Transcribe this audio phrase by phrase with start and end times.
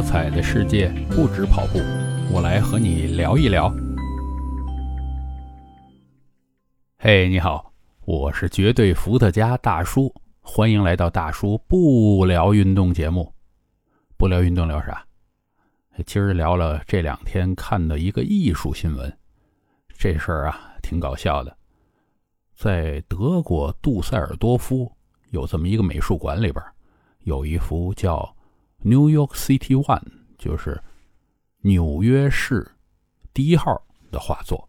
[0.00, 1.78] 多彩的世界不止跑步，
[2.32, 3.70] 我来和你聊一聊。
[6.96, 7.70] 嘿，你好，
[8.06, 10.10] 我是绝对伏特加大叔，
[10.40, 13.30] 欢迎来到大叔不聊运动节目。
[14.16, 15.04] 不聊运动聊啥？
[16.06, 19.14] 今儿聊了这两天看的一个艺术新闻，
[19.98, 21.54] 这事儿啊挺搞笑的。
[22.54, 24.90] 在德国杜塞尔多夫
[25.28, 26.64] 有这么一个美术馆里边，
[27.24, 28.34] 有一幅叫。
[28.82, 30.02] New York City One
[30.38, 30.82] 就是
[31.60, 32.66] 纽约市
[33.34, 33.78] 第一号
[34.10, 34.66] 的画作，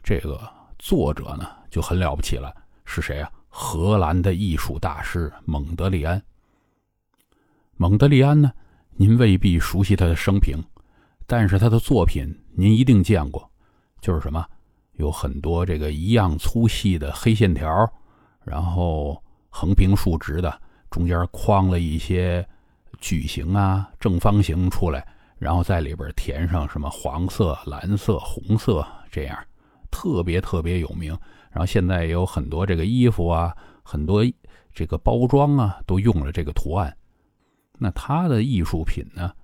[0.00, 0.48] 这个
[0.78, 3.28] 作者呢就很了不起了，是谁啊？
[3.48, 6.22] 荷兰的艺术大师蒙德里安。
[7.76, 8.52] 蒙德里安呢，
[8.92, 10.62] 您未必熟悉他的生平，
[11.26, 13.50] 但是他的作品您一定见过，
[14.00, 14.46] 就是什么，
[14.92, 17.92] 有很多这个一样粗细的黑线条，
[18.44, 19.20] 然后
[19.50, 22.48] 横平竖直的，中间框了一些。
[23.02, 25.04] 矩形啊，正方形出来，
[25.36, 29.36] 然后在里边填上什么黄色、蓝色、红色，这样
[29.90, 31.10] 特别特别有名。
[31.50, 34.24] 然后现在也有很多这个衣服啊，很多
[34.72, 36.96] 这个包装啊，都用了这个图案。
[37.76, 39.34] 那他的艺术品呢，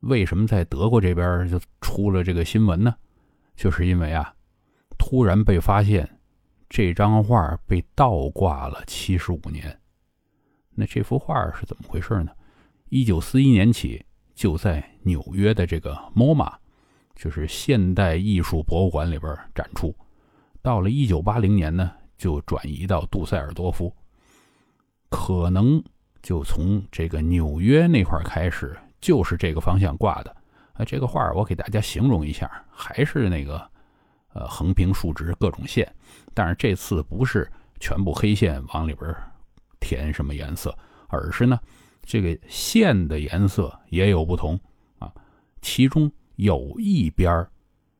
[0.00, 2.94] 为什么在德国这边就出了这个新闻呢？
[3.56, 4.34] 就是因为啊，
[4.98, 6.08] 突然被发现
[6.68, 9.80] 这张画被倒挂了七十五年。
[10.74, 12.30] 那这幅画是怎么回事呢？
[12.92, 14.04] 一九四一年起，
[14.34, 16.52] 就在纽约的这个 MoMA，
[17.16, 19.96] 就是现代艺术博物馆里边展出。
[20.60, 23.90] 到了一九八零年呢，就转移到杜塞尔多夫。
[25.08, 25.82] 可能
[26.20, 30.30] 就从这个纽约那块开始，就是这个方向挂的。
[30.74, 33.70] 啊，这个画我给大家形容一下，还是那个
[34.34, 35.90] 呃横平竖直各种线，
[36.34, 39.16] 但是这次不是全部黑线往里边
[39.80, 40.76] 填什么颜色，
[41.08, 41.58] 而是呢。
[42.02, 44.58] 这个线的颜色也有不同
[44.98, 45.12] 啊，
[45.60, 47.46] 其中有一边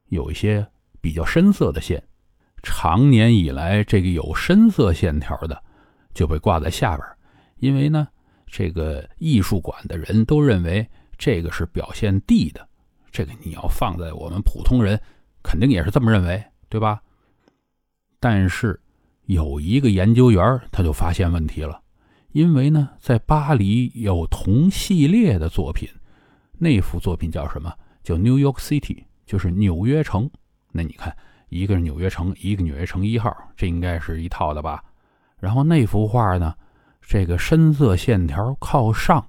[0.09, 0.67] 有一些
[1.01, 2.03] 比较深色的线，
[2.63, 5.63] 长年以来这个有深色线条的
[6.13, 7.09] 就被挂在下边，
[7.59, 8.07] 因为呢，
[8.47, 10.87] 这个艺术馆的人都认为
[11.17, 12.69] 这个是表现地的，
[13.11, 15.01] 这个你要放在我们普通人
[15.43, 17.01] 肯定也是这么认为，对吧？
[18.21, 18.79] 但是
[19.27, 21.81] 有一个研究员他就发现问题了。
[22.33, 25.89] 因为呢，在巴黎有同系列的作品，
[26.59, 27.71] 那幅作品叫什么？
[28.03, 30.31] 叫 New York City，就是纽约城。
[30.73, 31.15] 那你看，
[31.51, 34.83] 一个是纽约城，一个纽约城一号，这应该是一套的吧？
[35.39, 36.55] 然后那幅画呢，
[37.03, 39.27] 这个深色线条靠上，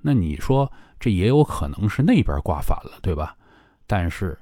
[0.00, 3.36] 那你说这也有可能是那边挂反了，对吧？
[3.86, 4.38] 但是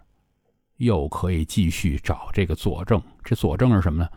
[0.76, 3.02] 又可以继续找这个佐证。
[3.24, 4.08] 这佐证是什么呢？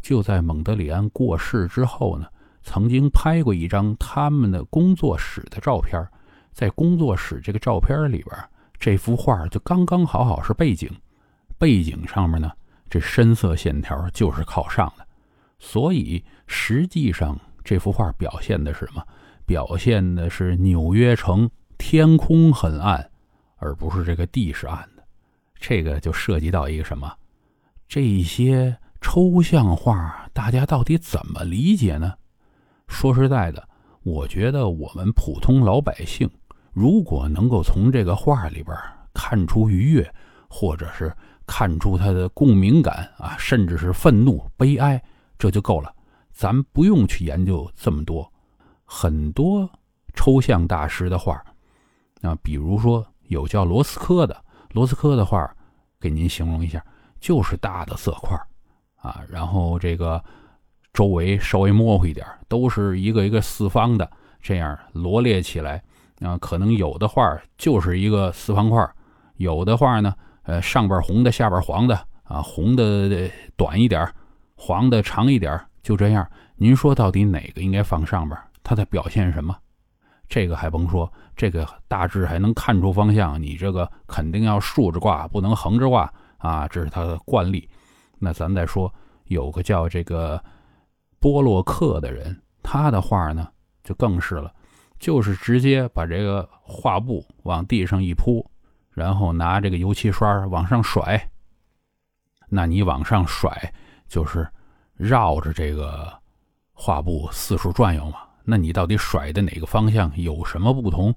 [0.00, 2.26] 就在蒙德里安过世之后呢。
[2.62, 6.00] 曾经拍过一张他们的工作室的照片，
[6.52, 8.36] 在工作室这个照片里边，
[8.78, 10.90] 这幅画就刚刚好好是背景，
[11.58, 12.50] 背景上面呢，
[12.88, 15.06] 这深色线条就是靠上的，
[15.58, 19.04] 所以实际上这幅画表现的是什么？
[19.44, 23.10] 表现的是纽约城天空很暗，
[23.56, 25.02] 而不是这个地是暗的。
[25.58, 27.12] 这个就涉及到一个什么？
[27.88, 32.14] 这些抽象画大家到底怎么理解呢？
[32.92, 33.66] 说实在的，
[34.02, 36.30] 我觉得我们普通老百姓，
[36.72, 38.76] 如果能够从这个画里边
[39.14, 40.14] 看出愉悦，
[40.46, 41.12] 或者是
[41.46, 45.02] 看出他的共鸣感啊，甚至是愤怒、悲哀，
[45.38, 45.92] 这就够了。
[46.30, 48.30] 咱不用去研究这么多。
[48.84, 49.68] 很多
[50.14, 51.42] 抽象大师的画，
[52.20, 55.50] 啊，比如说有叫罗斯科的，罗斯科的画，
[55.98, 56.84] 给您形容一下，
[57.18, 58.38] 就是大的色块
[58.96, 60.22] 啊，然后这个。
[60.92, 64.10] 周围稍微模糊一点，都是一个一个四方的，
[64.42, 65.82] 这样罗列起来
[66.20, 68.86] 啊，可能有的画就是一个四方块，
[69.36, 74.06] 有的画呢，呃，上边红的，下边黄的啊，红的短一点，
[74.54, 76.28] 黄的长一点，就这样。
[76.56, 78.38] 您说到底哪个应该放上边？
[78.62, 79.56] 它在表现什么？
[80.28, 83.40] 这个还甭说，这个大致还能看出方向。
[83.40, 87.66] 你这个肯定要竖着挂，不能横着挂啊，这是它的惯例。
[88.18, 88.92] 那咱再说，
[89.28, 90.38] 有个叫这个。
[91.22, 93.48] 波洛克的人，他的画呢
[93.84, 94.52] 就更是了，
[94.98, 98.44] 就是直接把这个画布往地上一铺，
[98.90, 101.30] 然后拿这个油漆刷往上甩。
[102.48, 103.72] 那你往上甩，
[104.08, 104.46] 就是
[104.94, 106.12] 绕着这个
[106.72, 108.16] 画布四处转悠嘛。
[108.42, 111.14] 那你到底甩的哪个方向有什么不同？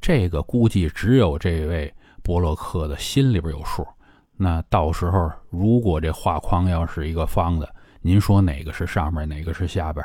[0.00, 3.86] 这个估计只有这位波洛克的心里边有数。
[4.34, 10.04] 那到时候如果这画框要是一个方的，您说哪个是上面，哪个是下边？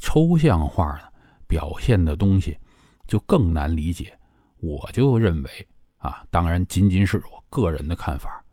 [0.00, 1.02] 抽象画呢，
[1.46, 2.58] 表现的东西
[3.06, 4.18] 就更难理解。
[4.58, 5.68] 我就认为
[5.98, 8.44] 啊，当然仅仅是我个人的看法，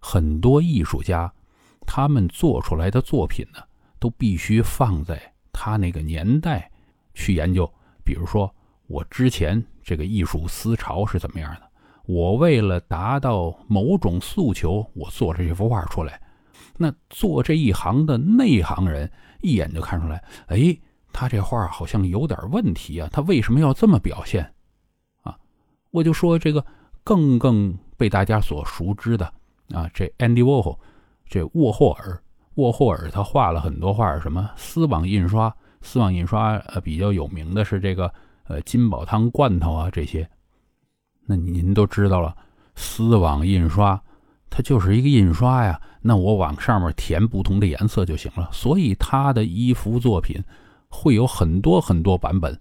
[0.00, 1.32] 很多艺术家
[1.86, 3.60] 他们做出来的作品呢，
[4.00, 6.68] 都必须放在他那个年代
[7.14, 7.72] 去研究。
[8.04, 8.52] 比如说，
[8.88, 11.62] 我之前这个艺术思潮是怎么样的？
[12.06, 16.20] 我为了达到某种诉求，我做了这幅画出来。
[16.76, 19.10] 那做这一行的内行人
[19.42, 20.76] 一眼就看出来，哎，
[21.12, 23.08] 他这画好像有点问题啊！
[23.12, 24.44] 他为什么要这么表现？
[25.22, 25.36] 啊，
[25.90, 26.64] 我就说这个
[27.02, 29.26] 更更被大家所熟知的
[29.70, 30.76] 啊，这 Andy Warhol，
[31.28, 32.20] 这沃霍尔，
[32.54, 38.12] 沃霍尔他画了很多画，什么丝网印刷，丝网印刷呃比较有名的是这个
[38.44, 40.28] 呃金宝汤罐头啊这些。
[41.26, 42.36] 那您都知道了，
[42.74, 44.00] 丝网印刷。
[44.50, 48.50] 它就是一个印刷呀，那我往上面填不同的颜色就行了。
[48.52, 50.38] 所以他的一幅作品
[50.88, 52.60] 会有很多很多版本，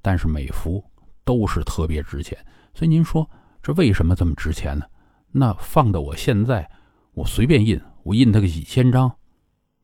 [0.00, 0.82] 但是每幅
[1.22, 2.38] 都是特别值钱。
[2.72, 3.28] 所以您说
[3.62, 4.86] 这为什么这么值钱呢？
[5.30, 6.66] 那放到我现在，
[7.12, 9.12] 我随便印，我印它个几千张，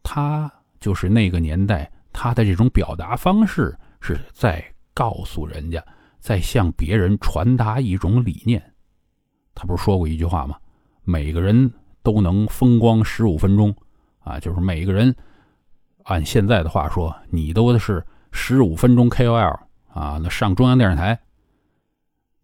[0.02, 0.50] 它
[0.80, 4.64] 就是那个年代它的这种表达方式是在
[4.94, 5.84] 告诉人家，
[6.20, 8.62] 在向别人传达一种理念。
[9.54, 10.56] 他不是说过一句话吗？
[11.02, 11.70] 每个人
[12.04, 13.74] 都能风光十五分钟，
[14.20, 15.12] 啊，就是每个人
[16.04, 19.58] 按现在的话说，你都是十五分钟 KOL
[19.88, 21.18] 啊，那上中央电视台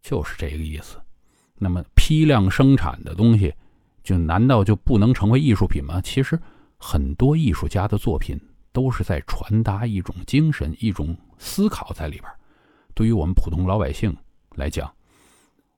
[0.02, 0.96] 就是这个意思。
[1.56, 3.54] 那么批量生产的东西，
[4.02, 6.00] 就难道就不能成为艺术品吗？
[6.00, 6.40] 其实
[6.78, 8.40] 很多艺术家的作品
[8.72, 12.24] 都是在传达一种精神、一种思考在里边。
[12.94, 14.16] 对于我们普通老百姓
[14.56, 14.90] 来讲。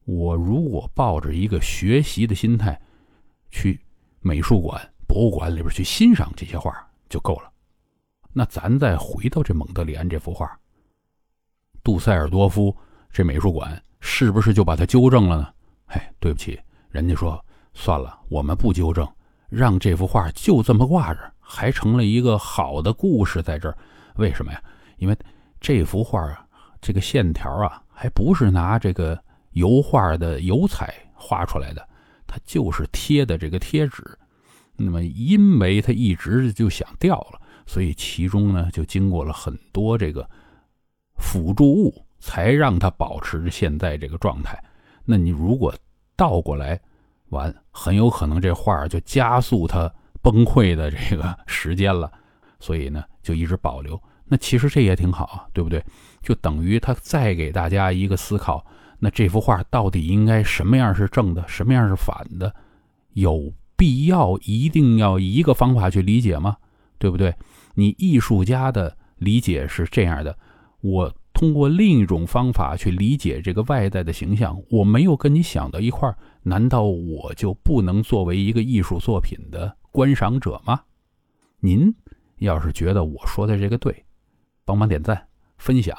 [0.05, 2.81] 我如果抱着一个学习的心态，
[3.53, 3.81] 去
[4.19, 6.75] 美术馆、博物馆里边去欣赏这些画
[7.09, 7.53] 就够了。
[8.33, 10.51] 那咱再回到这蒙德里安这幅画，
[11.85, 12.77] 杜塞尔多夫
[13.13, 15.55] 这美术馆是不是就把它纠正了呢？
[15.87, 17.41] 哎，对不起，人家说
[17.73, 19.07] 算了，我们不纠正，
[19.49, 23.79] 让这幅画就这么挂着，还成了一个好的故事在这儿。
[24.17, 24.61] 为什么呀？
[24.97, 25.17] 因为
[25.61, 26.45] 这幅画啊，
[26.81, 29.17] 这个线条啊，还不是拿这个。
[29.53, 31.87] 油画的油彩画出来的，
[32.33, 34.03] 它就是贴的这个贴纸。
[34.75, 40.27] 那么，因为它一直就想掉了，所以其中呢就经过了很多这个
[41.19, 44.59] 辅助物，才让它保持着现在这个状态。
[45.05, 45.75] 那你如果
[46.17, 46.81] 倒过来，
[47.29, 49.93] 玩很有可能这画就加速它
[50.23, 52.11] 崩溃的这个时间了。
[52.59, 54.01] 所以呢，就一直保留。
[54.25, 55.85] 那其实这也挺好，对不对？
[56.23, 58.65] 就等于他再给大家一个思考。
[59.05, 62.55] 那这幅画到底应该什么样是正的，什么样是反的？
[63.15, 66.57] 有必要一定要一个方法去理解吗？
[67.01, 67.35] 对不对？
[67.75, 70.39] 你艺术家的理解是这样的，
[70.83, 80.81] 我通过另一种方法去理解这个外在的形象，我没有跟你想到一块儿，难道我就不能作为一个艺术作品的观赏者吗？
[81.59, 81.93] 您
[82.39, 84.05] 要是觉得我说的这个对，
[84.65, 85.27] 帮忙点赞
[85.59, 85.99] 分享。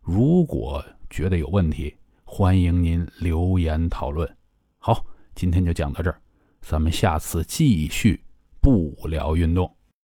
[0.00, 1.92] 如果觉得有问题，
[2.28, 4.28] 欢迎您留言讨论。
[4.78, 5.06] 好，
[5.36, 6.20] 今天就讲到这儿，
[6.60, 8.20] 咱们下次继续
[8.60, 9.75] 不聊运动。